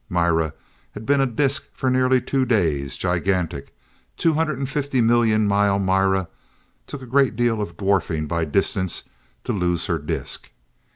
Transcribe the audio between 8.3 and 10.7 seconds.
distance to lose her disc.